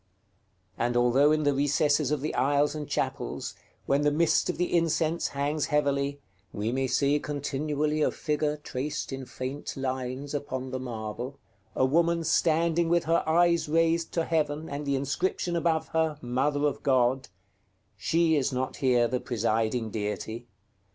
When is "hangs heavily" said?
5.27-6.19